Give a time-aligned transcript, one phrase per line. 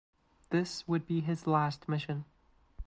[0.49, 2.25] This would be his last mission.